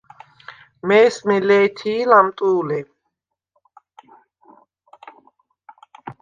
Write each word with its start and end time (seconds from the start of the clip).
მე̄სმე 0.87 1.37
ლე̄თი̄ 1.47 1.97
ლამტუ̄ლე. 2.09 2.79